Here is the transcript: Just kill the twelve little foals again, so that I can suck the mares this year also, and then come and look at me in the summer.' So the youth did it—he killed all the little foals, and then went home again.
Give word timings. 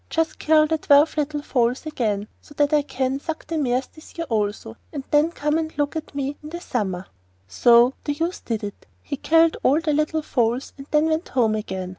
Just 0.09 0.39
kill 0.39 0.65
the 0.65 0.79
twelve 0.79 1.15
little 1.15 1.43
foals 1.43 1.85
again, 1.85 2.27
so 2.41 2.55
that 2.55 2.73
I 2.73 2.81
can 2.81 3.19
suck 3.19 3.45
the 3.45 3.55
mares 3.59 3.85
this 3.85 4.17
year 4.17 4.25
also, 4.31 4.75
and 4.91 5.03
then 5.11 5.31
come 5.31 5.59
and 5.59 5.71
look 5.77 5.95
at 5.95 6.15
me 6.15 6.37
in 6.41 6.49
the 6.49 6.59
summer.' 6.59 7.05
So 7.47 7.93
the 8.03 8.13
youth 8.13 8.43
did 8.43 8.63
it—he 8.63 9.17
killed 9.17 9.57
all 9.61 9.79
the 9.79 9.93
little 9.93 10.23
foals, 10.23 10.73
and 10.75 10.87
then 10.89 11.05
went 11.05 11.27
home 11.29 11.53
again. 11.53 11.89